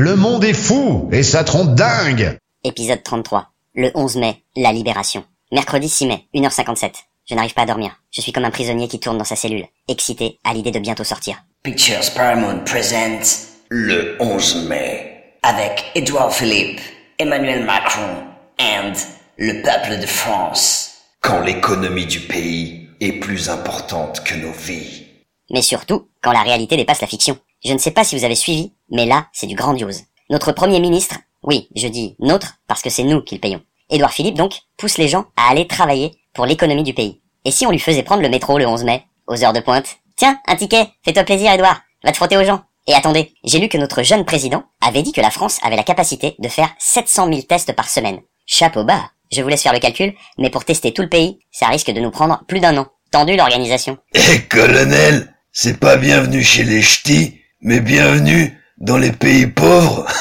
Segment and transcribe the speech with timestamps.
[0.00, 3.48] Le monde est fou et ça trompe dingue Épisode 33.
[3.74, 5.24] Le 11 mai, la libération.
[5.50, 6.92] Mercredi 6 mai, 1h57.
[7.28, 8.00] Je n'arrive pas à dormir.
[8.12, 11.02] Je suis comme un prisonnier qui tourne dans sa cellule, excité à l'idée de bientôt
[11.02, 11.42] sortir.
[11.64, 16.80] Pictures Paramount present le 11 mai avec Edouard Philippe,
[17.18, 18.22] Emmanuel Macron
[18.60, 18.92] and
[19.36, 20.92] le peuple de France.
[21.22, 25.06] Quand l'économie du pays est plus importante que nos vies.
[25.50, 27.36] Mais surtout, quand la réalité dépasse la fiction.
[27.64, 30.02] Je ne sais pas si vous avez suivi, mais là, c'est du grandiose.
[30.30, 33.62] Notre premier ministre, oui, je dis notre, parce que c'est nous qui le payons.
[33.90, 37.20] Édouard Philippe, donc, pousse les gens à aller travailler pour l'économie du pays.
[37.44, 39.96] Et si on lui faisait prendre le métro le 11 mai, aux heures de pointe?
[40.16, 42.62] Tiens, un ticket, fais-toi plaisir, Édouard, va te frotter aux gens.
[42.86, 45.82] Et attendez, j'ai lu que notre jeune président avait dit que la France avait la
[45.82, 48.20] capacité de faire 700 000 tests par semaine.
[48.46, 51.66] Chapeau bas Je vous laisse faire le calcul, mais pour tester tout le pays, ça
[51.66, 52.86] risque de nous prendre plus d'un an.
[53.10, 53.98] Tendu l'organisation.
[54.14, 60.06] Eh, colonel, c'est pas bienvenue chez les ch'tis, mais bienvenue dans les pays pauvres.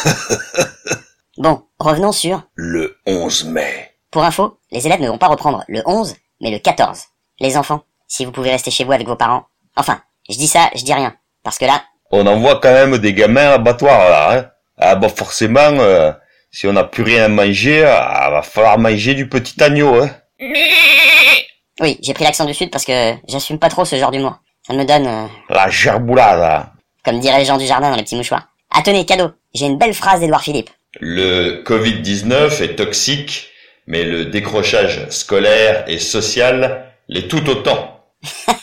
[1.38, 2.42] Bon, revenons sur...
[2.56, 3.92] Le 11 mai.
[4.10, 7.00] Pour info, les élèves ne vont pas reprendre le 11, mais le 14.
[7.40, 9.44] Les enfants, si vous pouvez rester chez vous avec vos parents.
[9.76, 11.16] Enfin, je dis ça, je dis rien.
[11.44, 14.36] Parce que là, On envoie quand même des gamins à l'abattoir là.
[14.36, 14.50] Hein.
[14.80, 16.12] Ah bon, forcément, euh,
[16.50, 19.94] si on n'a plus rien à manger, ah, va falloir manger du petit agneau.
[20.02, 20.10] Hein.
[21.82, 24.40] oui, j'ai pris l'accent du sud parce que j'assume pas trop ce genre d'humour.
[24.66, 26.72] Ça me donne, euh, La gerboulade.
[27.08, 28.50] Comme diraient les gens du jardin dans les petits mouchoirs.
[28.70, 30.70] Ah tenez, cadeau, j'ai une belle phrase d'Edouard Philippe.
[31.00, 33.48] Le Covid-19 est toxique,
[33.86, 38.04] mais le décrochage scolaire et social l'est tout autant.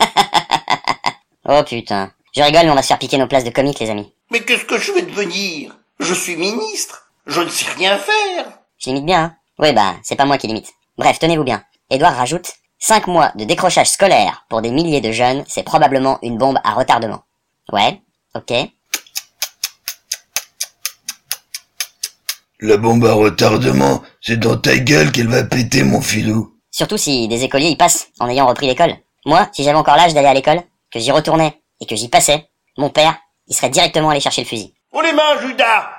[1.46, 2.10] Oh putain.
[2.34, 4.10] Je rigole, mais on va se faire piquer nos places de comique, les amis.
[4.30, 5.76] Mais qu'est-ce que je vais devenir?
[6.00, 7.10] Je suis ministre.
[7.26, 8.46] Je ne sais rien faire.
[8.78, 10.72] Je limite bien, hein Oui, bah, c'est pas moi qui limite.
[10.96, 11.62] Bref, tenez-vous bien.
[11.90, 16.38] Edouard rajoute, 5 mois de décrochage scolaire pour des milliers de jeunes, c'est probablement une
[16.38, 17.24] bombe à retardement.
[17.70, 18.00] Ouais,
[18.34, 18.52] ok.
[22.60, 26.56] La bombe à retardement, c'est dans ta gueule qu'elle va péter, mon filou.
[26.70, 28.96] Surtout si des écoliers y passent en ayant repris l'école.
[29.26, 32.48] Moi, si j'avais encore l'âge d'aller à l'école, que j'y retournais et que j'y passais,
[32.78, 34.74] mon père, il serait directement allé chercher le fusil.
[34.92, 35.90] Oh les mains, Judas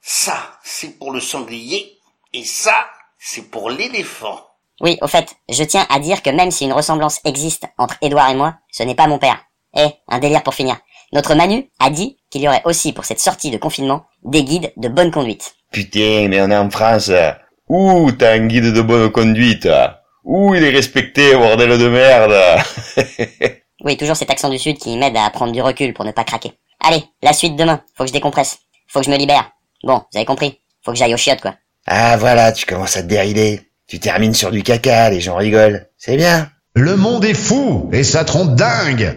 [0.00, 1.98] Ça, c'est pour le sanglier.
[2.32, 2.74] Et ça,
[3.18, 4.40] c'est pour l'éléphant.
[4.80, 8.30] Oui, au fait, je tiens à dire que même si une ressemblance existe entre Édouard
[8.30, 9.44] et moi, ce n'est pas mon père.
[9.76, 10.78] Eh, un délire pour finir.
[11.12, 14.72] Notre Manu a dit qu'il y aurait aussi pour cette sortie de confinement des guides
[14.76, 15.54] de bonne conduite.
[15.72, 17.10] Putain, mais on est en France.
[17.68, 19.68] Ouh, t'as un guide de bonne conduite.
[20.24, 22.62] Ouh, il est respecté, bordel de merde.
[23.84, 26.24] Oui, toujours cet accent du sud qui m'aide à prendre du recul pour ne pas
[26.24, 26.52] craquer.
[26.80, 27.80] Allez, la suite demain.
[27.94, 28.58] Faut que je décompresse.
[28.88, 29.52] Faut que je me libère.
[29.84, 30.60] Bon, vous avez compris.
[30.84, 31.54] Faut que j'aille au chiottes, quoi.
[31.86, 33.60] Ah voilà, tu commences à te dérider.
[33.86, 35.86] Tu termines sur du caca, les gens rigolent.
[35.96, 36.50] C'est bien.
[36.74, 39.16] Le monde est fou et ça trompe dingue